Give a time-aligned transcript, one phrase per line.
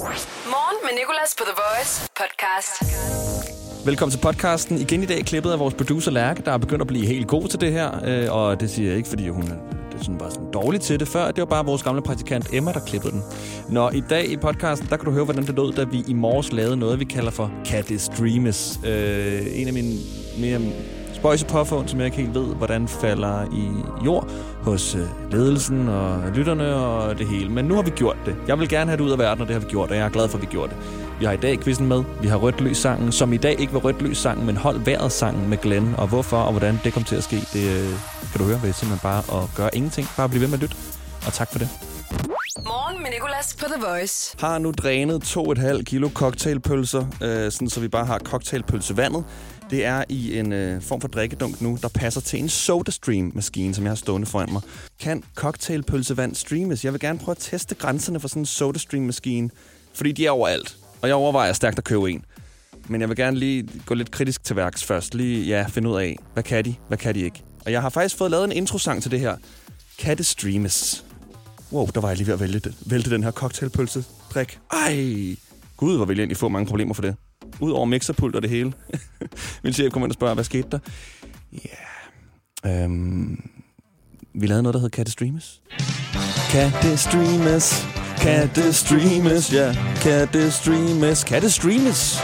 [0.00, 2.74] Morgen med Nicolas på The Voice podcast.
[3.86, 4.78] Velkommen til podcasten.
[4.78, 7.48] Igen i dag klippet af vores producer Lærke, der er begyndt at blive helt god
[7.48, 7.90] til det her.
[8.04, 9.56] Øh, og det siger jeg ikke, fordi hun er
[9.92, 11.30] det er sådan bare sådan dårlig til det før.
[11.30, 13.22] Det var bare vores gamle praktikant Emma, der klippede den.
[13.68, 16.12] Nå, i dag i podcasten, der kan du høre, hvordan det lød, da vi i
[16.12, 18.80] morges lavede noget, vi kalder for Cat is Dreames.
[18.86, 19.98] Øh, en af mine
[20.38, 20.60] mere
[21.20, 23.68] spøjse påfund, som jeg ikke helt ved, hvordan falder i
[24.04, 24.30] jord
[24.62, 27.50] hos øh, ledelsen og lytterne og det hele.
[27.50, 28.36] Men nu har vi gjort det.
[28.48, 30.04] Jeg vil gerne have det ud af verden, og det har vi gjort, og jeg
[30.04, 30.76] er glad for, at vi gjorde det.
[31.18, 32.04] Vi har i dag quizzen med.
[32.22, 34.80] Vi har Rødt Løs sangen, som i dag ikke var Rødt Løs sangen, men Hold
[34.84, 35.94] Vejret sangen med Glenn.
[35.98, 37.90] Og hvorfor og hvordan det kom til at ske, det øh,
[38.32, 40.06] kan du høre ved simpelthen bare at gøre ingenting.
[40.16, 40.76] Bare blive ved med at lytte.
[41.26, 41.89] Og tak for det.
[42.66, 44.36] Morgen med Nicolas på The Voice.
[44.40, 49.24] Har nu drænet 2,5 kilo cocktailpølser, øh, sådan så vi bare har cocktailpølsevandet.
[49.70, 53.84] Det er i en øh, form for drikkedunk nu, der passer til en SodaStream-maskine, som
[53.84, 54.62] jeg har stående foran mig.
[55.00, 56.84] Kan cocktailpølsevand streames?
[56.84, 59.50] Jeg vil gerne prøve at teste grænserne for sådan en SodaStream-maskine,
[59.94, 60.76] fordi de er overalt.
[61.02, 62.24] Og jeg overvejer stærkt at købe en.
[62.88, 65.14] Men jeg vil gerne lige gå lidt kritisk til værks først.
[65.14, 67.42] Lige ja, finde ud af, hvad kan de, hvad kan de ikke.
[67.64, 69.36] Og jeg har faktisk fået lavet en introsang til det her.
[69.98, 71.04] Kan det streames?
[71.72, 72.74] Wow, der var jeg lige ved at vælte, det.
[72.86, 74.58] vælte den her cocktailpølse-drik.
[74.72, 75.36] Ej,
[75.76, 77.16] gud, hvor vil jeg egentlig få mange problemer for det.
[77.60, 78.72] Udover mixerpult og det hele.
[79.64, 80.78] Min chef kom ind og spørger, hvad skete der?
[81.52, 82.84] Ja, yeah.
[82.84, 83.50] øhm,
[84.34, 85.60] vi lavede noget, der hed Kan det streames?
[86.50, 87.86] Kan det streames?
[88.18, 89.52] Kan det streames?
[89.52, 91.24] Ja, kan det streames?
[91.24, 92.18] Kan det streames?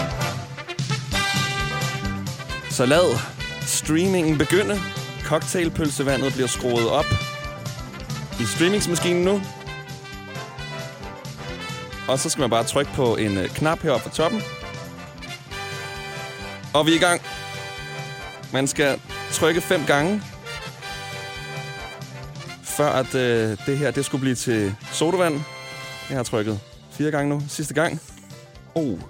[2.70, 3.18] Så lad
[3.60, 4.78] streamingen begynde.
[5.22, 7.06] Cocktailpølsevandet bliver skruet op
[8.40, 9.42] i streamingsmaskinen nu.
[12.08, 14.40] Og så skal man bare trykke på en øh, knap heroppe på toppen.
[16.74, 17.20] Og vi er i gang.
[18.52, 19.00] Man skal
[19.32, 20.22] trykke fem gange,
[22.62, 25.34] før at øh, det her det skulle blive til sodavand.
[26.08, 27.42] Jeg har trykket fire gange nu.
[27.48, 28.00] Sidste gang.
[28.74, 29.00] Oh.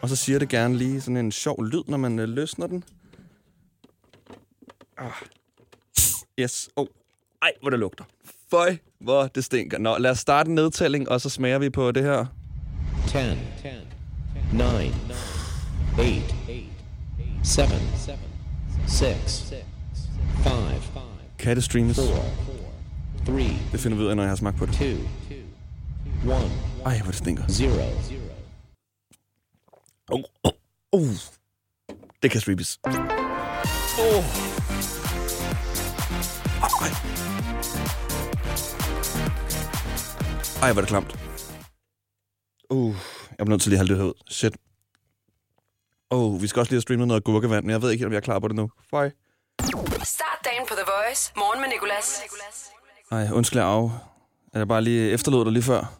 [0.00, 2.84] Og så siger det gerne lige sådan en sjov lyd, når man øh, løsner den.
[4.98, 5.10] Ah.
[6.38, 6.68] Yes.
[6.76, 6.86] Oh.
[7.42, 8.04] Ej, hvor det lugter.
[8.50, 9.78] Føj, hvor det stinker.
[9.78, 12.26] Nå, lad os starte en nedtælling, og så smager vi på det her.
[13.08, 13.18] 10,
[14.52, 14.62] 9,
[15.98, 16.10] 8,
[17.44, 17.62] 7,
[18.88, 19.54] 6,
[20.42, 20.52] 5,
[21.38, 21.96] Kan det streames?
[21.96, 22.06] 4,
[23.26, 23.32] 3,
[23.72, 24.74] Det finder vi ud af, når jeg har smagt på det.
[24.74, 24.98] 2, 1,
[26.86, 27.44] Ej, hvor det stinker.
[30.10, 30.18] 0.
[30.18, 30.52] Oh, oh,
[30.92, 31.08] oh.
[32.22, 32.78] Det kan streames.
[32.84, 34.24] Oh.
[36.82, 38.07] Ej.
[40.62, 41.18] Ej, hvor er det klamt.
[42.70, 42.94] Uh,
[43.38, 44.14] jeg bliver nødt til lige at holde det ud.
[44.30, 44.56] Shit.
[46.10, 48.16] Oh, vi skal også lige have streamet noget gurkevand, men jeg ved ikke, om jeg
[48.16, 48.70] er klar på det nu.
[48.90, 49.10] Føj.
[50.02, 51.32] Start dagen på The Voice.
[51.36, 52.20] Morgen med Nicolas.
[53.10, 53.84] Ej, undskyld af.
[54.52, 55.98] Er jeg bare lige efterlod dig lige før?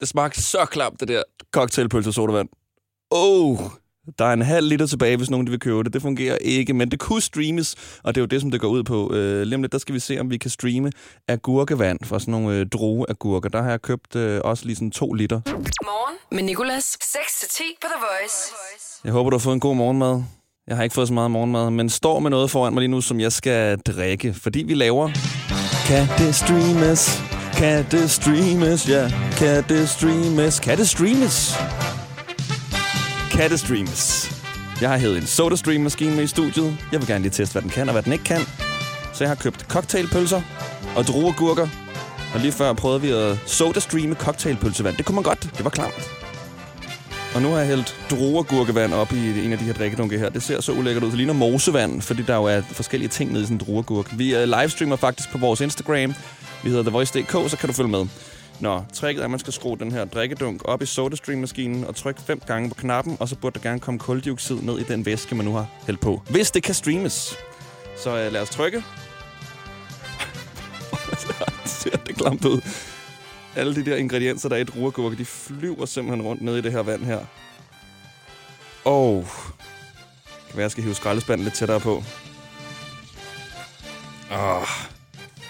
[0.00, 1.22] Det smagte så klamt, det der
[1.52, 2.48] cocktailpølse sodavand.
[3.10, 3.58] Oh,
[4.18, 5.92] der er en halv liter tilbage, hvis nogen de vil købe det.
[5.92, 8.68] Det fungerer ikke, men det kunne streames, og det er jo det, som det går
[8.68, 9.14] ud på.
[9.14, 10.92] Øh, lige om lidt, der skal vi se, om vi kan streame
[11.28, 13.48] agurkevand fra sådan nogle øh, drogeagurker.
[13.48, 15.40] Der har jeg købt øh, også lige sådan to liter.
[15.84, 16.84] Morgen med Nicolas.
[17.02, 18.52] 6-10 på The Voice.
[19.04, 20.22] Jeg håber, du har fået en god morgenmad.
[20.66, 23.00] Jeg har ikke fået så meget morgenmad, men står med noget foran mig lige nu,
[23.00, 25.10] som jeg skal drikke, fordi vi laver...
[25.86, 27.22] Kan det streames?
[27.56, 28.88] Kan det streames?
[28.88, 30.60] Ja, kan det streames?
[30.60, 31.54] Kan det streames?
[33.38, 34.32] Kattestreams.
[34.80, 36.76] Jeg har hævet en SodaStream-maskine med i studiet.
[36.92, 38.40] Jeg vil gerne lige teste, hvad den kan og hvad den ikke kan.
[39.14, 40.42] Så jeg har købt cocktailpølser
[40.96, 41.68] og druegurker.
[42.34, 44.96] Og lige før prøvede vi at SodaStreame cocktailpølsevand.
[44.96, 45.42] Det kunne man godt.
[45.56, 46.10] Det var klamt.
[47.34, 50.28] Og nu har jeg hældt druegurkevand op i en af de her drikkedunke her.
[50.28, 51.08] Det ser så ulækkert ud.
[51.08, 54.18] Det ligner mosevand, fordi der jo er forskellige ting nede i sådan en druegurk.
[54.18, 56.14] Vi øh, livestreamer faktisk på vores Instagram.
[56.62, 58.06] Vi hedder TheVoice.dk, så kan du følge med.
[58.60, 62.20] Nå, tricket er, at man skal skrue den her drikkedunk op i SodaStream-maskinen og trykke
[62.20, 65.34] fem gange på knappen, og så burde der gerne komme koldioxid ned i den væske,
[65.34, 66.22] man nu har hældt på.
[66.30, 67.36] Hvis det kan streames.
[67.96, 68.84] Så uh, lad os trykke.
[71.80, 72.60] ser det klamt ud.
[73.56, 76.72] Alle de der ingredienser, der er i druergurke, de flyver simpelthen rundt ned i det
[76.72, 77.20] her vand her.
[78.84, 79.24] Og oh.
[80.48, 82.02] kan være, jeg skal hive skraldespanden lidt tættere på.
[84.30, 84.66] Ah,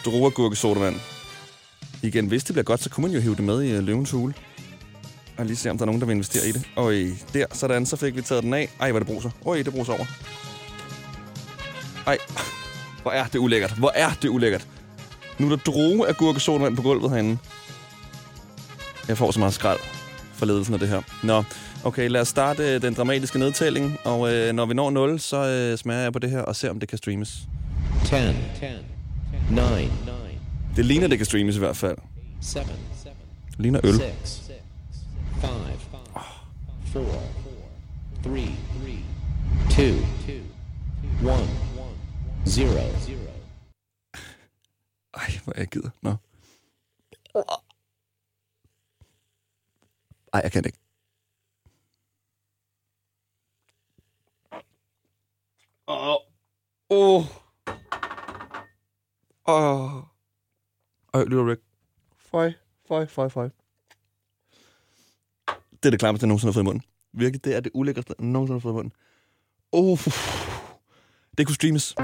[0.05, 1.18] druergurke sodavand.
[2.03, 4.11] Igen, hvis det bliver godt, så kunne man jo hive det med i øh, løvens
[4.11, 4.35] hule.
[5.39, 6.69] Og lige se, om der er nogen, der vil investere i det.
[6.77, 8.69] Og øh, der, sådan, så fik vi taget den af.
[8.81, 9.31] Ej, hvor det bruser.
[9.45, 10.05] Oj, øh, det bruser over.
[12.07, 12.19] Ej,
[13.03, 13.73] hvor er det ulækkert.
[13.79, 14.67] Hvor er det ulækkert.
[15.39, 17.39] Nu er der droge af gurkesodavand på gulvet herinde.
[19.09, 19.79] Jeg får så meget skrald
[20.35, 21.03] for ledelsen af det her.
[21.23, 21.45] Nå,
[21.85, 23.99] okay, lad os starte den dramatiske nedtælling.
[24.05, 26.71] Og øh, når vi når 0, så øh, smager jeg på det her og ser,
[26.71, 27.39] om det kan streames.
[28.05, 28.15] 10,
[29.51, 29.89] 9,
[30.79, 31.99] det ligner, det kan streames i hvert fald.
[32.43, 33.95] 7, Det ligner øl.
[33.95, 34.53] 6,
[35.41, 35.51] 5,
[36.93, 37.23] four,
[38.23, 38.51] three,
[39.71, 39.95] two,
[41.25, 41.49] one,
[42.47, 42.81] zero.
[45.15, 45.91] Ej, hvor jeg gider.
[46.03, 46.17] Nå.
[50.33, 50.79] Ej, jeg kan ikke.
[55.89, 56.17] Åh.
[56.91, 57.25] Åh.
[59.47, 60.18] Åh.
[61.15, 61.63] Øj, lytter du ikke?
[62.19, 62.53] Føj,
[62.89, 63.49] føj, føj, føj.
[65.71, 66.83] Det er det klammeste, jeg nogensinde har fået i munden.
[67.13, 68.93] Virkelig, det er det ulækreste, jeg nogensinde har fået i munden.
[69.73, 69.99] Oh.
[71.39, 71.95] Det kunne streames.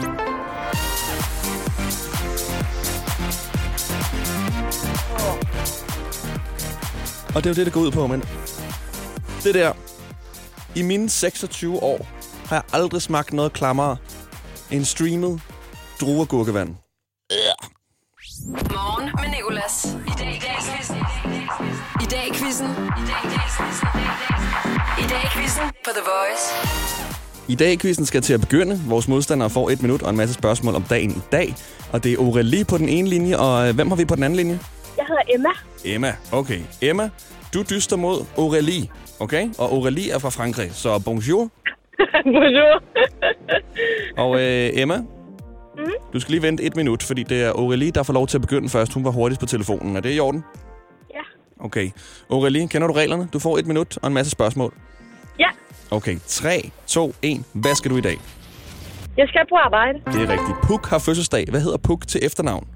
[7.34, 8.20] Og det er jo det, det går ud på, men
[9.44, 9.72] det der,
[10.76, 12.06] i mine 26 år,
[12.46, 13.96] har jeg aldrig smagt noget klammere
[14.70, 15.42] end streamet
[16.00, 16.83] druergurkevand.
[18.46, 19.96] Morgen med Nicolas.
[20.06, 20.96] I dag i dag quizzen.
[22.02, 22.66] I dag quizzen.
[23.00, 23.22] I dag
[25.04, 25.62] i dag quizzen.
[25.84, 26.44] På The Voice.
[27.48, 28.80] I dag quizzen skal til at begynde.
[28.88, 31.54] Vores modstandere får et minut og en masse spørgsmål om dagen i dag.
[31.92, 34.22] Og det er Aurélie på den ene linje, og øh, hvem har vi på den
[34.22, 34.58] anden linje?
[34.96, 35.50] Jeg hedder Emma.
[35.84, 36.16] Emma.
[36.32, 36.60] Okay.
[36.82, 37.10] Emma,
[37.54, 38.86] du dyster mod Aurélie.
[39.20, 39.48] Okay?
[39.58, 41.50] Og Aurélie er fra Frankrig, så bonjour.
[42.24, 42.82] Bonjour.
[44.16, 45.02] Og øh, Emma,
[45.78, 45.84] mm.
[46.12, 48.40] du skal lige vente et minut, fordi det er Aurélie, der får lov til at
[48.42, 48.92] begynde først.
[48.94, 49.96] Hun var hurtigst på telefonen.
[49.96, 50.44] Er det i orden?
[51.14, 51.20] ja.
[51.64, 51.90] Okay.
[52.32, 53.28] Aurélie, kender du reglerne?
[53.32, 54.74] Du får et minut og en masse spørgsmål.
[55.38, 55.48] Ja.
[55.90, 56.16] Okay.
[56.26, 57.44] 3, 2, 1.
[57.52, 58.16] Hvad skal du i dag?
[59.16, 59.98] Jeg skal på arbejde.
[60.06, 60.58] Det er rigtigt.
[60.62, 61.44] Puk har fødselsdag.
[61.50, 62.66] Hvad hedder Puk til efternavn?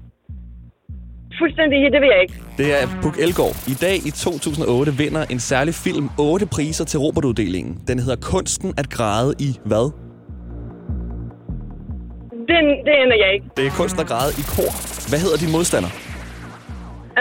[1.39, 2.33] Fuldstændig, det ved jeg ikke.
[2.57, 3.55] Det er Puk Elgård.
[3.67, 7.81] I dag i 2008 vinder en særlig film 8 priser til Robertuddelingen.
[7.87, 9.91] Den hedder Kunsten at græde i hvad?
[12.51, 13.45] Den, det ender jeg ikke.
[13.57, 14.71] Det er Kunsten at græde i kor.
[15.09, 15.89] Hvad hedder din modstander?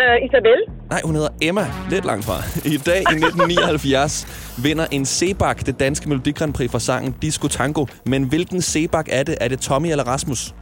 [0.00, 0.58] Uh, Isabel.
[0.90, 1.66] Nej, hun hedder Emma.
[1.90, 2.36] Lidt langt fra.
[2.64, 4.26] I dag i 1979
[4.64, 7.86] vinder en Sebak det danske Melodi Grand Prix for sangen Disco Tango.
[8.06, 9.36] Men hvilken Sebak er det?
[9.40, 10.54] Er det Tommy eller Rasmus?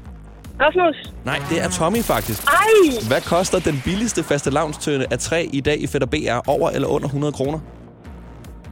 [0.60, 1.12] Rasmus.
[1.24, 2.42] Nej, det er Tommy faktisk.
[2.46, 3.06] Ej.
[3.08, 6.48] Hvad koster den billigste faste lavnstøne af træ i dag i Fætter BR?
[6.48, 7.58] Over eller under 100 kroner?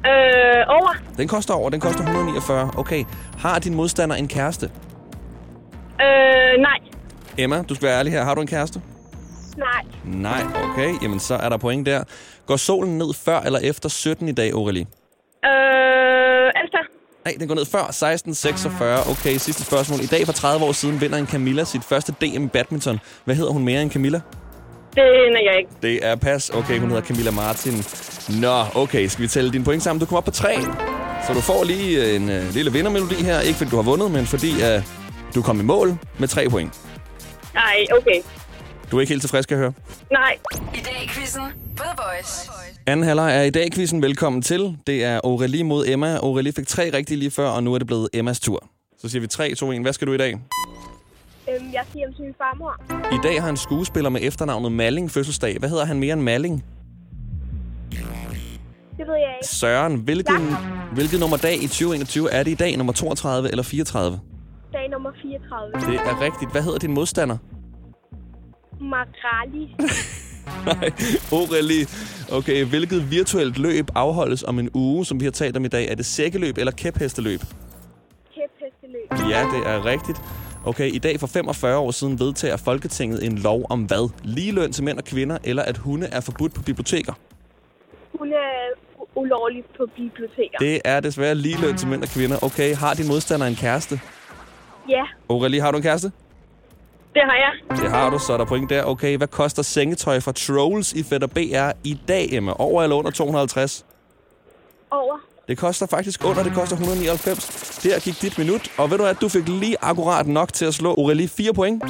[0.07, 0.97] Øh, over.
[1.17, 2.71] Den koster over, den koster 149.
[2.77, 3.05] Okay.
[3.39, 4.71] Har din modstander en kæreste?
[6.01, 6.79] Øh, nej.
[7.39, 8.25] Emma, du skal være ærlig her.
[8.25, 8.83] Har du en kæreste?
[9.57, 9.83] Nej.
[10.05, 10.95] Nej, okay.
[11.03, 12.05] Jamen, så er der point der.
[12.47, 14.85] Går solen ned før eller efter 17 i dag, Aurélie?
[15.49, 16.79] Øh, efter.
[17.25, 17.83] Nej, den går ned før
[19.05, 19.11] 16.46.
[19.11, 20.01] Okay, sidste spørgsmål.
[20.01, 23.01] I dag for 30 år siden vinder en Camilla sit første DM i badminton.
[23.25, 24.21] Hvad hedder hun mere end Camilla?
[24.95, 25.71] Det ender jeg ikke.
[25.83, 26.51] Det er pas.
[26.51, 27.73] Okay, hun hedder Camilla Martin.
[28.41, 29.07] Nå, okay.
[29.07, 30.01] Skal vi tælle dine point sammen?
[30.01, 30.55] Du kommer op på 3.
[31.27, 33.41] Så du får lige en øh, lille vindermelodi her.
[33.41, 34.83] Ikke fordi du har vundet, men fordi øh,
[35.35, 36.81] du kom i mål med 3 point.
[37.55, 38.21] Nej, okay.
[38.91, 39.73] Du er ikke helt tilfreds, kan jeg høre.
[40.13, 40.37] Nej.
[40.75, 41.43] I dag i quizzen
[41.77, 42.51] på The Voice.
[42.87, 44.03] Anden halvleg er i dag quizzen.
[44.03, 44.79] Velkommen til.
[44.87, 46.17] Det er Aurélie mod Emma.
[46.19, 48.69] Aurélie fik tre rigtige lige før, og nu er det blevet Emmas tur.
[48.99, 49.83] Så siger vi 3, 2, 1.
[49.83, 50.33] Hvad skal du i dag?
[50.33, 52.81] Øhm, jeg skal hjem til min farmor.
[53.13, 55.57] I dag har en skuespiller med efternavnet Malling fødselsdag.
[55.59, 56.65] Hvad hedder han mere end Malling?
[57.91, 59.49] Det ved jeg ikke.
[59.49, 59.97] Søren.
[59.97, 60.57] Hvilken,
[60.93, 62.77] hvilket nummer dag i 2021 er det i dag?
[62.77, 64.21] Nummer 32 eller 34?
[64.77, 65.93] Dag nummer 34.
[65.93, 66.51] Det er rigtigt.
[66.53, 67.37] Hvad hedder din modstander?
[68.81, 69.65] Magrali.
[70.69, 70.89] Nej,
[71.39, 71.85] Aurélie.
[72.35, 75.89] Okay, hvilket virtuelt løb afholdes om en uge, som vi har talt om i dag?
[75.91, 77.41] Er det sækkeløb eller kæphesteløb?
[78.35, 79.31] Kæphesteløb.
[79.31, 80.19] Ja, det er rigtigt.
[80.67, 84.11] Okay, i dag for 45 år siden vedtager Folketinget en lov om hvad?
[84.23, 87.13] Ligeløn til mænd og kvinder, eller at hunde er forbudt på biblioteker?
[88.19, 88.53] Hun er
[88.99, 90.59] u- ulovlig på biblioteker.
[90.59, 92.37] Det er desværre ligeløn til mænd og kvinder.
[92.43, 94.01] Okay, har din modstander en kæreste?
[94.89, 96.13] Ja, Aurélie, har du en kæreste?
[97.15, 97.79] det har jeg.
[97.83, 98.85] Det har du, så er der point der.
[98.85, 102.53] Okay, hvad koster sengetøj fra Trolls i Fætter BR i dag, Emma?
[102.59, 103.87] Over eller under 250?
[104.91, 105.19] Over.
[105.49, 107.81] Det koster faktisk under, det koster 199.
[107.83, 110.75] Der gik dit minut, og ved du at du fik lige akkurat nok til at
[110.75, 111.83] slå Aurélie 4 point.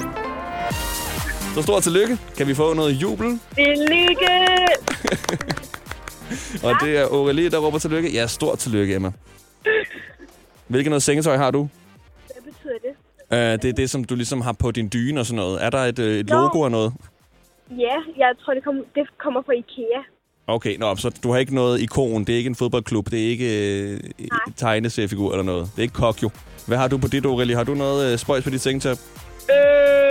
[1.54, 2.18] Så stort tillykke.
[2.36, 3.40] Kan vi få noget jubel?
[3.54, 4.30] Tillykke!
[6.66, 8.12] Og det er Aurélie, der råber tillykke.
[8.12, 9.12] Ja, stort tillykke, Emma.
[10.66, 11.68] Hvilket noget sengetøj har du?
[13.34, 13.68] Betyder det?
[13.68, 15.64] Er det, som du ligesom har på din dyne og sådan noget.
[15.64, 16.92] Er der et, øh, et logo og noget?
[17.70, 20.00] Ja, jeg tror, det, kom, det kommer fra Ikea.
[20.46, 22.24] Okay, nå, så du har ikke noget ikon.
[22.24, 23.10] Det er ikke en fodboldklub.
[23.10, 23.48] Det er ikke
[23.92, 24.00] øh,
[24.56, 25.70] tegneseriefigur eller noget.
[25.72, 26.30] Det er ikke Kokjo.
[26.66, 27.56] Hvad har du på dit, Aurélie?
[27.56, 28.92] Har du noget øh, spøjs på dit sengetøj?
[28.92, 30.03] Øh,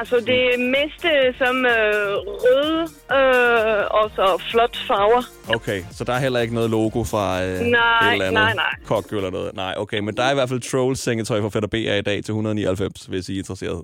[0.00, 2.12] altså det er mest øh, som øh,
[2.42, 2.82] røde
[3.18, 5.22] øh, og så flot farver.
[5.56, 8.54] Okay, så der er heller ikke noget logo fra øh, Nej, et eller andet nej,
[8.54, 8.72] nej.
[8.86, 9.54] Kokjo eller noget.
[9.54, 12.24] Nej, okay, men der er i hvert fald Trolls sengetøj fra Fætter BR i dag
[12.24, 13.82] til 199, hvis I er interesseret.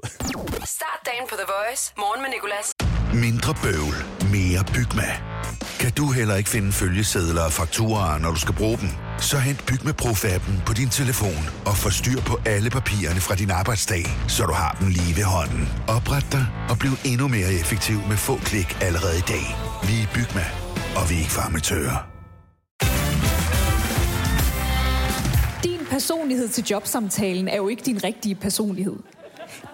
[0.65, 1.93] Start dagen på The Voice.
[1.99, 2.67] Morgen med Nicolas.
[3.15, 3.97] Mindre bøvl,
[4.33, 5.38] mere Bygma.
[5.81, 8.89] Kan du heller ikke finde følgesedler og fakturer, når du skal bruge dem?
[9.21, 13.35] Så hent Byg med Profab'en på din telefon og få styr på alle papirerne fra
[13.35, 15.69] din arbejdsdag, så du har dem lige ved hånden.
[15.89, 19.45] Opret dig og bliv endnu mere effektiv med få klik allerede i dag.
[19.89, 20.45] Vi er Bygma,
[20.97, 21.99] og vi er ikke farmatører.
[25.65, 28.97] Din personlighed til jobsamtalen er jo ikke din rigtige personlighed.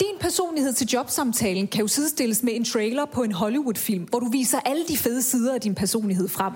[0.00, 4.28] Din personlighed til jobsamtalen kan jo sidestilles med en trailer på en Hollywood-film, hvor du
[4.30, 6.52] viser alle de fede sider af din personlighed frem.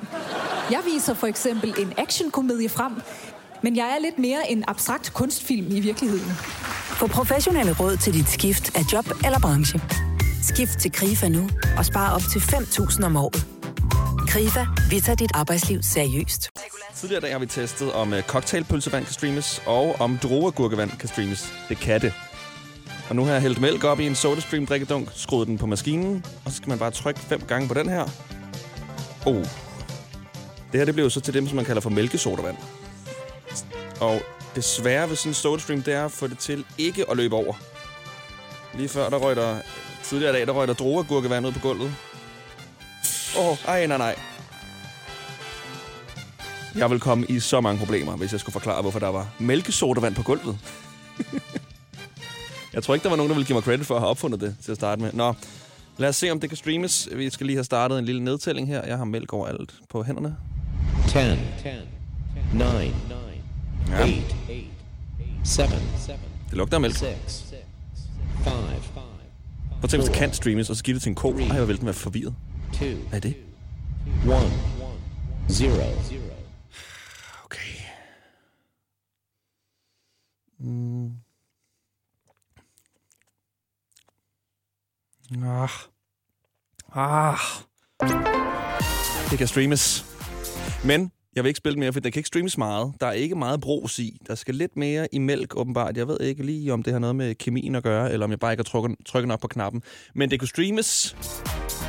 [0.70, 2.92] Jeg viser for eksempel en actionkomedie frem,
[3.62, 6.30] men jeg er lidt mere en abstrakt kunstfilm i virkeligheden.
[7.00, 9.80] Få professionelle råd til dit skift af job eller branche.
[10.42, 13.46] Skift til KRIFA nu og spare op til 5.000 om året.
[14.28, 16.50] KRIFA, vi tager dit arbejdsliv seriøst.
[16.94, 21.08] Tidligere i dag har vi testet, om øh, cocktailpølsevand kan streames, og om druegurkevand kan
[21.08, 21.52] streames.
[21.68, 22.12] Det kan det.
[23.08, 26.24] Og nu har jeg hældt mælk op i en SodaStream drikkedunk, skruet den på maskinen,
[26.44, 28.08] og så skal man bare trykke fem gange på den her.
[29.26, 29.44] Oh.
[30.72, 32.56] Det her det bliver jo så til dem, som man kalder for mælkesodavand.
[34.00, 34.20] Og
[34.54, 37.54] desværre ved sådan en SodaStream, det er at få det til ikke at løbe over.
[38.74, 39.56] Lige før, der røg der...
[40.02, 41.94] Tidligere i dag, der røg der drogergurkevand ud på gulvet.
[43.38, 44.14] Åh, oh, ej, nej, nej.
[46.74, 50.14] Jeg vil komme i så mange problemer, hvis jeg skulle forklare, hvorfor der var mælkesodavand
[50.14, 50.58] på gulvet.
[52.78, 54.40] jeg tror ikke, der var nogen, der ville give mig credit for at have opfundet
[54.40, 55.12] det til at starte med.
[55.12, 55.34] Nå,
[55.98, 57.08] lad os se, om det kan streames.
[57.16, 58.86] Vi skal lige have startet en lille nedtælling her.
[58.86, 60.36] Jeg har mælk overalt på hænderne.
[61.08, 61.18] 10, 10,
[62.52, 62.92] 9, 9,
[63.90, 64.02] Ja.
[64.02, 64.12] 8,
[65.44, 65.62] 7,
[65.98, 66.12] 7,
[66.50, 66.96] Det lugter af mælk.
[66.96, 67.44] 6,
[68.44, 68.52] 5,
[69.70, 71.38] Prøv at tænke, hvis det kan streames, og så give det til en ko.
[71.38, 72.34] Ej, hvor vil den være forvirret.
[72.72, 73.30] 2, Hvad er det?
[73.30, 73.36] 1,
[74.24, 74.34] 0.
[77.44, 77.74] Okay.
[80.58, 81.12] Mm.
[85.36, 85.68] Ah.
[86.94, 87.38] Ah.
[89.30, 90.04] Det kan streames.
[90.84, 92.92] Men jeg vil ikke spille mere, for det kan ikke streames meget.
[93.00, 94.18] Der er ikke meget bros i.
[94.26, 95.96] Der skal lidt mere i mælk, åbenbart.
[95.96, 98.38] Jeg ved ikke lige, om det har noget med kemien at gøre, eller om jeg
[98.38, 99.82] bare ikke har trykket, trykket nok på knappen.
[100.14, 101.16] Men det kunne streames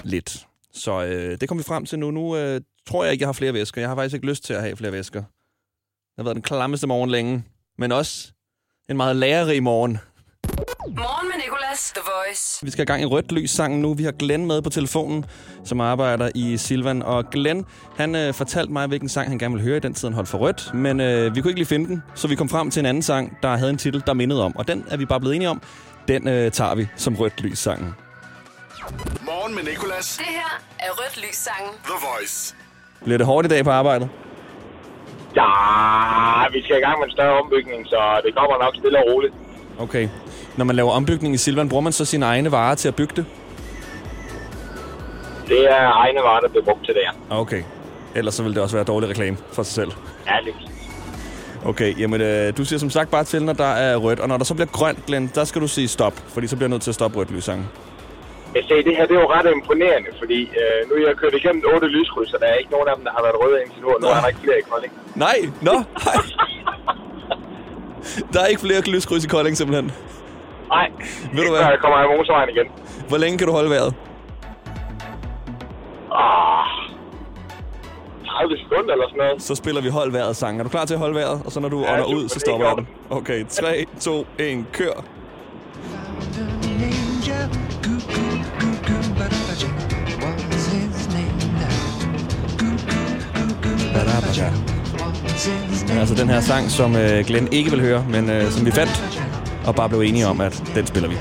[0.04, 0.48] lidt.
[0.74, 2.12] Så øh, det kommer vi frem til nu.
[2.12, 3.82] Nu øh, tror jeg ikke, jeg har flere væsker.
[3.82, 5.20] Jeg har faktisk ikke lyst til at have flere væsker.
[5.20, 7.44] Det har været den klammeste morgen længe.
[7.78, 8.32] Men også
[8.90, 9.98] en meget lærerig morgen.
[10.88, 11.29] Morgen
[11.80, 12.66] Nicolas, The Voice.
[12.66, 13.94] Vi skal i gang i rødt lys sangen nu.
[13.94, 15.26] Vi har Glenn med på telefonen,
[15.64, 17.02] som arbejder i Silvan.
[17.04, 17.66] Og Glenn,
[17.98, 20.30] han øh, fortalte mig, hvilken sang han gerne ville høre i den tid, han holdt
[20.30, 20.74] for rødt.
[20.74, 23.04] Men øh, vi kunne ikke lige finde den, så vi kom frem til en anden
[23.04, 24.56] sang, der havde en titel, der mindede om.
[24.56, 25.62] Og den er vi bare blevet enige om.
[26.08, 27.96] Den øh, tager vi som rødt lys sangen.
[29.22, 30.18] Morgen med Nicolas.
[30.18, 31.74] Det her er rødt lys sangen.
[31.84, 32.56] The Voice.
[33.04, 34.10] Bliver det hårdt i dag på arbejdet?
[35.36, 35.50] Ja,
[36.56, 39.34] vi skal i gang med en større ombygning, så det kommer nok stille og roligt.
[39.80, 40.10] Okay.
[40.58, 43.14] Når man laver ombygning i Silvan, bruger man så sine egne varer til at bygge
[43.16, 43.26] det?
[45.48, 47.38] Det er egne varer, der bliver brugt til det her.
[47.38, 47.64] Okay.
[48.16, 49.92] Ellers så vil det også være dårlig reklame for sig selv.
[50.28, 50.56] Ja, lige.
[51.66, 54.20] Okay, jamen øh, du siger som sagt bare til, når der er rødt.
[54.20, 56.14] Og når der så bliver grønt, Glenn, der skal du sige stop.
[56.28, 57.68] Fordi så bliver jeg nødt til at stoppe rødt lyssangen.
[58.56, 61.34] Jeg siger, det her det er jo ret imponerende, fordi øh, nu er jeg kørt
[61.34, 63.82] igennem otte lyskryds, og der er ikke nogen af dem, der har været røde indtil
[63.82, 64.94] nu, og nu er der ikke flere i Kolding.
[65.16, 65.76] Nej, nå,
[66.08, 66.18] nej.
[68.34, 69.92] Der er ikke flere lyskryds i Kolding, simpelthen.
[70.70, 70.88] Nej,
[71.34, 71.60] Ved du hvad?
[71.60, 72.66] jeg kommer af motorvejen igen.
[73.08, 73.94] Hvor længe kan du holde vejret?
[76.12, 76.66] Ah,
[78.28, 79.42] 30 sekunder eller sådan noget.
[79.42, 80.60] Så spiller vi hold vejret sang.
[80.60, 81.42] Er du klar til at holde vejret?
[81.46, 82.88] Og så når du Ja, ånder super, ud, så det stopper er jeg den.
[83.10, 85.04] Okay, 3, 2, 1, kør.
[94.38, 94.79] Ja,
[96.00, 99.22] altså den her sang, som øh, Glenn ikke vil høre, men øh, som vi fandt,
[99.66, 101.16] og bare blev enige om, at den spiller vi.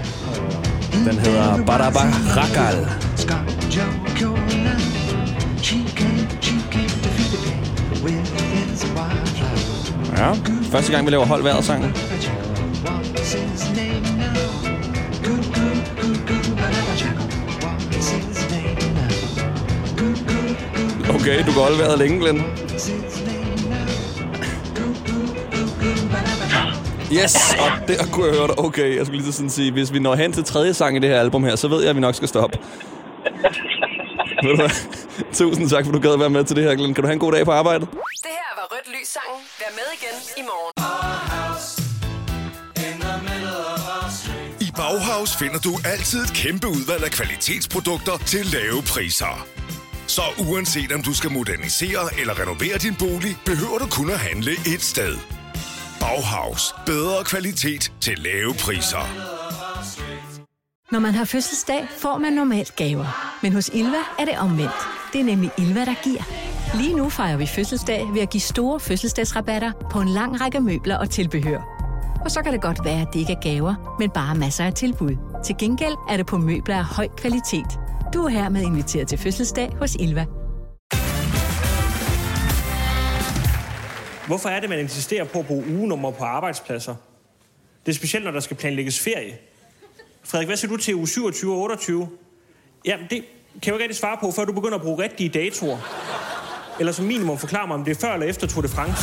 [0.93, 2.01] Den hedder Baraba
[2.37, 2.89] Rakal.
[10.17, 10.33] Ja,
[10.73, 11.95] første gang vi laver hold vejret sangen.
[21.15, 22.68] Okay, du kan holde vejret længe, Glenn.
[27.13, 28.59] Yes, og der kunne jeg høre dig.
[28.59, 31.11] Okay, jeg skulle lige sådan sige, hvis vi når hen til tredje sang i det
[31.11, 32.59] her album her, så ved jeg, at vi nok skal stoppe.
[34.45, 34.71] ved du hvad?
[35.35, 36.95] Tusind tak, for du gad at være med til det her, Glenn.
[36.95, 37.89] Kan du have en god dag på arbejdet?
[37.91, 39.41] Det her var rødt lys sangen.
[39.61, 40.73] Vær med igen i morgen.
[44.61, 49.47] I Bauhaus finder du altid et kæmpe udvalg af kvalitetsprodukter til lave priser.
[50.07, 54.53] Så uanset om du skal modernisere eller renovere din bolig, behøver du kun at handle
[54.53, 55.38] et sted.
[56.01, 56.75] Bauhaus.
[56.87, 59.05] Bedre kvalitet til lave priser.
[60.93, 63.39] Når man har fødselsdag, får man normalt gaver.
[63.43, 64.81] Men hos Ilva er det omvendt.
[65.13, 66.23] Det er nemlig Ilva, der giver.
[66.77, 70.97] Lige nu fejrer vi fødselsdag ved at give store fødselsdagsrabatter på en lang række møbler
[70.97, 71.61] og tilbehør.
[72.25, 74.75] Og så kan det godt være, at det ikke er gaver, men bare masser af
[74.75, 75.17] tilbud.
[75.45, 77.79] Til gengæld er det på møbler af høj kvalitet.
[78.15, 80.27] Du er hermed inviteret til fødselsdag hos Ilva.
[84.29, 86.95] Hvorfor er det, man insisterer på at bruge ugenummer på arbejdspladser?
[87.87, 89.39] Det er specielt, når der skal planlægges ferie.
[90.25, 92.09] Frederik, hvad siger du til uge 27 og 28?
[92.85, 93.23] Jamen, det kan
[93.65, 95.79] jeg jo ikke rigtig svare på, før du begynder at bruge rigtige datoer.
[96.79, 99.03] Eller som minimum forklare mig, om det er før eller efter Tour de France.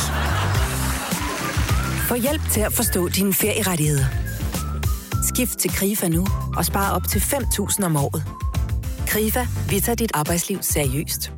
[2.08, 4.04] Få hjælp til at forstå dine ferierettigheder.
[5.34, 8.24] Skift til KRIFA nu og spare op til 5.000 om året.
[9.06, 11.32] KRIFA, vi tager dit arbejdsliv seriøst.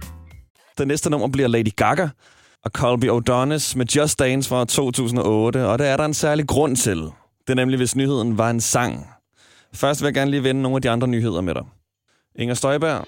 [0.78, 2.08] Det næste nummer bliver Lady Gaga
[2.68, 6.76] og Colby O'Donis med Just Dance fra 2008, og det er der en særlig grund
[6.76, 6.98] til.
[6.98, 9.06] Det er nemlig, hvis nyheden var en sang.
[9.74, 11.62] Først vil jeg gerne lige vende nogle af de andre nyheder med dig.
[12.38, 13.04] Inger Støjberg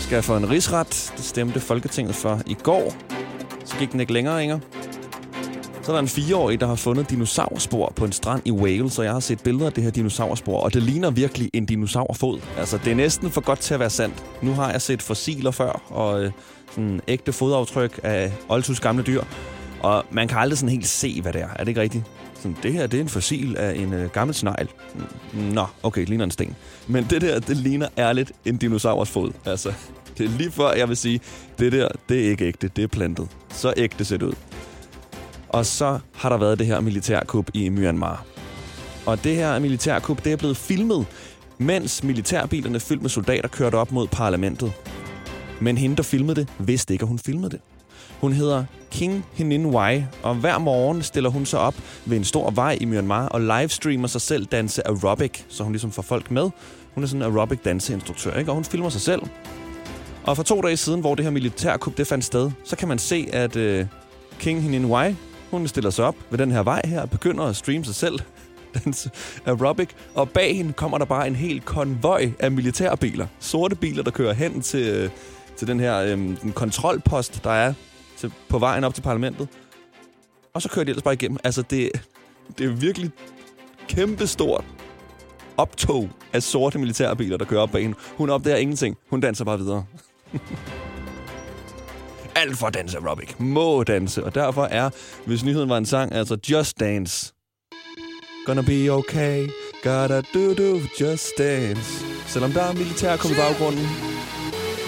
[0.00, 1.12] skal få en rigsret.
[1.16, 2.94] Det stemte Folketinget for i går.
[3.64, 4.58] Så gik den ikke længere, Inger.
[5.82, 9.04] Så er der en fireårig, der har fundet dinosaurspor på en strand i Wales, og
[9.04, 12.40] jeg har set billeder af det her dinosaurspor, og det ligner virkelig en dinosaurfod.
[12.58, 14.24] Altså, det er næsten for godt til at være sandt.
[14.42, 16.32] Nu har jeg set fossiler før, og øh,
[16.74, 19.22] sådan ægte fodaftryk af oldtus gamle dyr,
[19.80, 21.48] og man kan aldrig sådan helt se, hvad det er.
[21.48, 22.04] Er det ikke rigtigt?
[22.34, 24.68] Sådan, det her, det er en fossil af en øh, gammel snegl.
[25.32, 26.56] Nå, okay, det ligner en sten.
[26.86, 29.32] Men det der, det ligner ærligt en dinosaurs fod.
[29.44, 29.72] Altså,
[30.18, 31.20] det er lige før, jeg vil sige,
[31.58, 33.28] det der, det er ikke ægte, det er plantet.
[33.50, 34.34] Så ægte ser det ud.
[35.48, 38.24] Og så har der været det her militærkup i Myanmar.
[39.06, 41.06] Og det her militærkup, det er blevet filmet,
[41.58, 44.72] mens militærbilerne fyldt med soldater kørte op mod parlamentet.
[45.64, 47.60] Men hende, der filmede det, vidste ikke, at hun filmede det.
[48.20, 52.50] Hun hedder King Hinin Wai, og hver morgen stiller hun sig op ved en stor
[52.50, 56.50] vej i Myanmar og livestreamer sig selv danse aerobic, så hun ligesom får folk med.
[56.94, 58.50] Hun er sådan en aerobic danseinstruktør, ikke?
[58.50, 59.22] og hun filmer sig selv.
[60.24, 62.98] Og for to dage siden, hvor det her militærkup det fandt sted, så kan man
[62.98, 63.86] se, at øh,
[64.38, 65.14] King Hinin Wai,
[65.50, 68.18] hun stiller sig op ved den her vej her og begynder at streame sig selv
[68.84, 69.10] danse
[69.46, 73.26] aerobic, og bag hende kommer der bare en hel konvoj af militærbiler.
[73.40, 75.10] Sorte biler, der kører hen til, øh,
[75.56, 77.74] til den her øh, den kontrolpost, der er
[78.16, 79.48] til, på vejen op til parlamentet.
[80.54, 81.38] Og så kører de ellers bare igennem.
[81.44, 81.90] Altså, det,
[82.58, 83.10] det er virkelig
[83.88, 84.64] kæmpestort
[85.56, 87.94] optog af sorte militærbiler, der kører op bag.
[88.16, 88.96] Hun opdager ingenting.
[89.10, 89.84] Hun danser bare videre.
[92.36, 93.34] Alt for at danse aerobic.
[93.38, 94.24] Må danse.
[94.24, 94.90] Og derfor er,
[95.26, 97.32] hvis nyheden var en sang, altså Just Dance.
[98.46, 99.48] Gonna be okay.
[99.82, 102.04] Gotta do do just dance.
[102.26, 103.86] Selvom der er militærkum i baggrunden.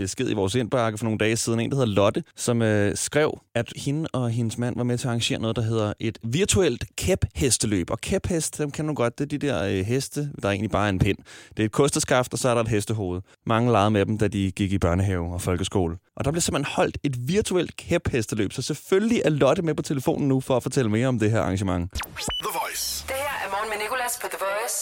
[0.00, 1.60] besked i vores indbakke for nogle dage siden.
[1.60, 5.06] En, der hedder Lotte, som øh, skrev, at hende og hendes mand var med til
[5.06, 7.90] at arrangere noget, der hedder et virtuelt kæphesteløb.
[7.90, 10.70] Og kæphest, dem kan du godt, det er de der øh, heste, der er egentlig
[10.70, 11.18] bare er en pind.
[11.56, 13.20] Det er et kosteskaft, og så er der et hestehoved.
[13.46, 15.96] Mange legede med dem, da de gik i børnehave og folkeskole.
[16.16, 20.28] Og der blev simpelthen holdt et virtuelt kæphesteløb, så selvfølgelig er Lotte med på telefonen
[20.28, 21.92] nu for at fortælle mere om det her arrangement.
[21.92, 23.04] The Voice.
[23.08, 24.78] Det her er morgen med Nicolas på The Voice.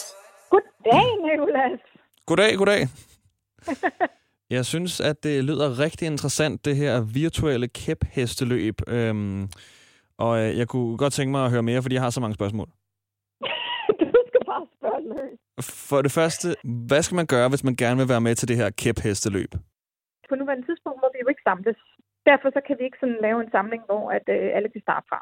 [0.50, 1.80] Goddag, Nicolas.
[2.26, 2.88] Goddag, goddag.
[4.50, 8.76] Jeg synes, at det lyder rigtig interessant, det her virtuelle kæphesteløb.
[8.88, 9.42] Øhm,
[10.24, 12.38] og øh, jeg kunne godt tænke mig at høre mere, fordi jeg har så mange
[12.40, 12.68] spørgsmål.
[14.14, 15.38] Du skal bare spørge løs.
[15.88, 16.46] For det første,
[16.90, 19.52] hvad skal man gøre, hvis man gerne vil være med til det her kæphesteløb?
[20.28, 21.78] På nuværende tidspunkt må vi jo ikke samles.
[22.30, 25.06] Derfor så kan vi ikke sådan lave en samling, hvor at, øh, alle kan starte
[25.10, 25.20] fra.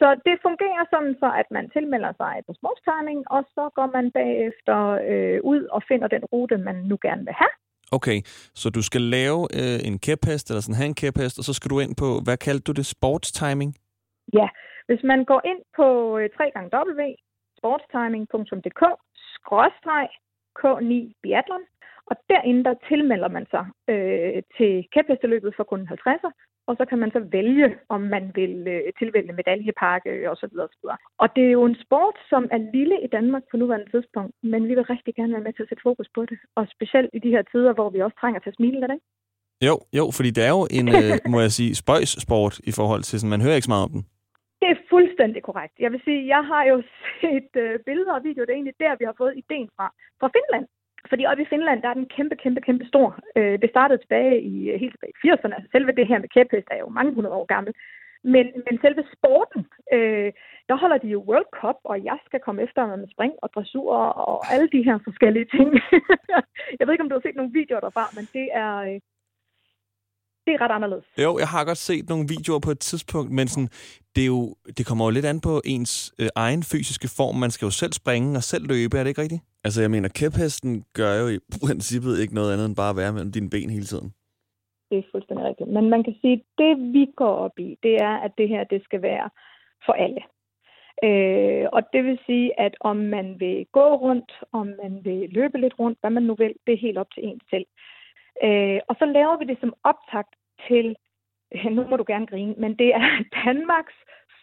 [0.00, 4.06] Så det fungerer sådan, så at man tilmelder sig på sportstiming, og så går man
[4.18, 4.78] bagefter
[5.10, 7.54] øh, ud og finder den rute, man nu gerne vil have.
[7.92, 8.22] Okay,
[8.54, 11.70] så du skal lave øh, en kæphest, eller sådan have en kæphest, og så skal
[11.70, 13.74] du ind på, hvad kaldte du det, sportstiming?
[14.32, 14.48] Ja,
[14.86, 16.28] hvis man går ind på øh,
[16.74, 18.82] www.sportstiming.dk
[19.34, 20.08] skråstreg
[20.60, 20.92] K9
[21.22, 21.64] Biathlon,
[22.10, 26.30] Og derinde, der tilmelder man sig øh, til kæphesteløbet for kun 50'er,
[26.68, 30.54] og så kan man så vælge, om man vil øh, tilvælge medaljepakke osv.
[30.66, 30.84] osv.
[31.22, 34.68] Og det er jo en sport, som er lille i Danmark på nuværende tidspunkt, men
[34.68, 36.38] vi vil rigtig gerne være med til at sætte fokus på det.
[36.56, 39.06] Og specielt i de her tider, hvor vi også trænger til at smile lidt, ikke?
[39.68, 43.20] Jo, jo, fordi det er jo en, øh, må jeg sige, spøjs-sport i forhold til
[43.20, 44.02] sådan, man hører ikke så meget om den.
[44.60, 45.74] Det er fuldstændig korrekt.
[45.84, 46.76] Jeg vil sige, jeg har jo
[47.20, 48.46] set øh, billeder og videoer.
[48.46, 49.86] Det er egentlig der, vi har fået ideen fra.
[50.20, 50.66] Fra Finland.
[51.08, 53.18] Fordi oppe i Finland, der er den kæmpe, kæmpe, kæmpe stor.
[53.36, 55.54] Øh, det startede tilbage i øh, helt tilbage i 80'erne.
[55.54, 57.72] Altså selve det her med kæphest er jo mange hundrede år gammel.
[58.34, 59.60] Men, men selve sporten,
[59.92, 60.32] øh,
[60.68, 63.96] der holder de jo World Cup, og jeg skal komme efter med spring og dressur
[64.30, 65.68] og alle de her forskellige ting.
[66.78, 69.00] jeg ved ikke, om du har set nogle videoer derfra, men det er, øh,
[70.46, 71.06] det er ret anderledes.
[71.24, 73.68] Jo, jeg har godt set nogle videoer på et tidspunkt, men sådan,
[74.14, 74.42] det, er jo,
[74.76, 77.36] det kommer jo lidt an på ens øh, egen fysiske form.
[77.44, 79.42] Man skal jo selv springe og selv løbe, er det ikke rigtigt?
[79.66, 83.12] Altså, jeg mener, kæphesten gør jo i princippet ikke noget andet end bare at være
[83.12, 84.08] mellem dine ben hele tiden.
[84.90, 85.70] Det er fuldstændig rigtigt.
[85.76, 88.64] Men man kan sige, at det vi går op i, det er, at det her
[88.64, 89.26] det skal være
[89.86, 90.22] for alle.
[91.06, 95.58] Øh, og det vil sige, at om man vil gå rundt, om man vil løbe
[95.58, 97.66] lidt rundt, hvad man nu vil, det er helt op til en selv.
[98.42, 100.34] Øh, og så laver vi det som optakt
[100.68, 100.96] til,
[101.76, 103.94] nu må du gerne grine, men det er Danmarks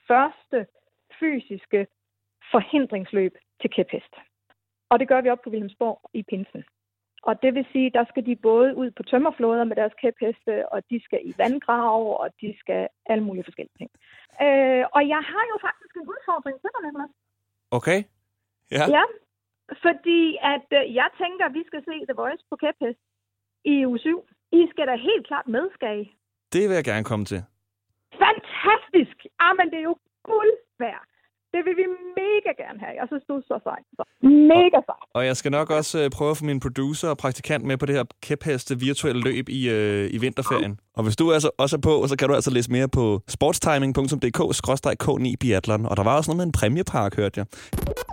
[0.07, 0.67] første
[1.19, 1.87] fysiske
[2.51, 4.13] forhindringsløb til kæphest.
[4.89, 6.63] Og det gør vi op på Wilhelmsborg i Pinsen.
[7.23, 10.83] Og det vil sige, der skal de både ud på tømmerflåder med deres kæpheste, og
[10.89, 13.91] de skal i vandgrav, og de skal alle mulige forskellige ting.
[14.45, 17.13] Øh, og jeg har jo faktisk en udfordring til dig, Nicolas.
[17.71, 17.99] Okay.
[18.71, 18.85] Ja.
[18.95, 19.03] Ja,
[19.85, 20.21] fordi
[20.53, 23.01] at øh, jeg tænker, at vi skal se The Voice på kæphest
[23.65, 24.23] i uge 7.
[24.51, 26.03] I skal da helt klart med, skal I?
[26.53, 27.41] Det vil jeg gerne komme til.
[28.23, 29.17] Fantastisk!
[29.39, 31.03] Ah, men det er jo guld værd.
[31.53, 31.85] Det vil vi
[32.21, 32.93] mega gerne have.
[32.99, 33.79] Jeg synes, du er så sej.
[33.97, 34.03] Så
[34.53, 35.01] mega sej.
[35.13, 37.85] Og jeg skal nok også øh, prøve at få min producer og praktikant med på
[37.85, 40.79] det her kæpheste virtuelle løb i, øh, i vinterferien.
[40.95, 45.35] Og hvis du altså også er på, så kan du altså læse mere på sportstiming.dk-k9
[45.39, 45.85] biathlon.
[45.85, 47.45] Og der var også noget med en præmiepark, hørte jeg.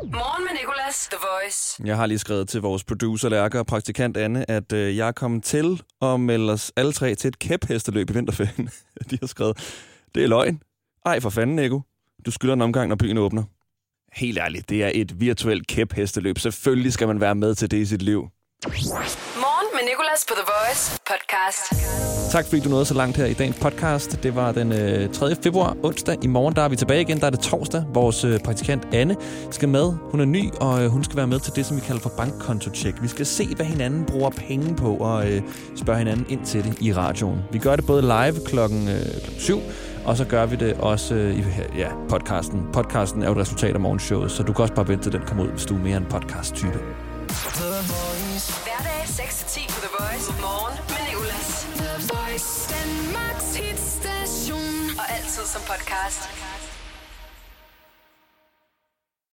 [0.05, 1.83] Morgen med Nicolas, The Voice.
[1.85, 5.13] Jeg har lige skrevet til vores producer, Lærke og praktikant Anne, at øh, jeg er
[5.13, 8.69] kommet til at melde os alle tre til et kæphesteløb i vinterferien.
[9.11, 9.83] De har skrevet,
[10.15, 10.63] det er løgn.
[11.07, 11.81] Ej, for fanden, Nico.
[12.27, 13.43] Du skylder en omgang, når byen åbner.
[14.13, 16.39] Helt ærligt, det er et virtuelt kæphesteløb.
[16.39, 18.29] Selvfølgelig skal man være med til det i sit liv.
[18.65, 21.63] Morgen med Nicolas på The Voice podcast.
[22.33, 24.23] Tak fordi du nåede så langt her i dagens podcast.
[24.23, 25.37] Det var den øh, 3.
[25.43, 26.17] februar, onsdag.
[26.25, 27.21] I morgen der er vi tilbage igen.
[27.21, 27.85] Der er det torsdag.
[27.95, 29.17] Vores øh, praktikant Anne
[29.51, 29.93] skal med.
[30.11, 32.13] Hun er ny, og øh, hun skal være med til det, som vi kalder for
[32.17, 33.03] bankkonto-check.
[33.03, 35.43] Vi skal se, hvad hinanden bruger penge på, og øh,
[35.77, 37.39] spørge hinanden ind til det i radioen.
[37.53, 39.61] Vi gør det både live klokken, øh, klokken 7,
[40.05, 41.45] og så gør vi det også øh, i
[41.77, 42.69] ja, podcasten.
[42.73, 45.23] Podcasten er jo et resultat af morgenshowet, så du kan også bare vente til den
[45.27, 46.81] kommer ud, hvis du er mere en podcast-type.
[48.67, 50.27] Hverdag 6-10 på The Voice.
[50.41, 51.67] Morgen med Nicolas.
[51.83, 54.99] The Voice, Danmarks hitstation.
[55.01, 56.23] Og altid som podcast.